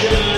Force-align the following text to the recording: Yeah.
Yeah. 0.00 0.37